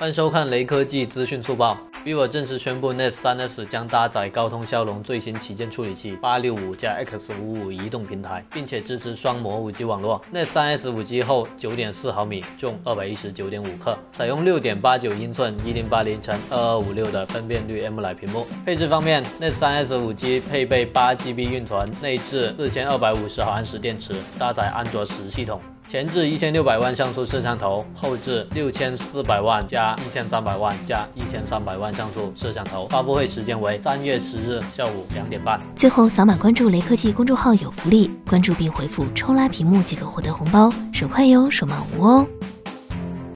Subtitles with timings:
[0.00, 1.76] 欢迎收看雷科技资讯速报。
[2.06, 10.18] vivo 正式宣布，Nest 3S 将搭载高通骁龙最新旗舰处理器865加 X55 移动平台，并且支持双模 5G 网络。
[10.32, 18.46] Nest 3S 5G 厚9.4毫米，重219.5克，采用6.89英寸1080乘2256的分辨率 ml 屏幕。
[18.64, 25.60] 配置方面，Nest 3S 5G 配备 8GB 运存，内置4250毫安时电池，搭载安卓十系统。
[25.90, 32.86] 前置一千六百万像素摄像头，后置六千四百万加一千三百万加一千三百万像素摄像头。
[32.86, 35.60] 发布会时间为三月十日下午两点半。
[35.74, 42.24] 最后，扫码关注雷科技公众号有福利，关注并回复“抽拉屏幕”即可获得红包，手快有，手慢无哦。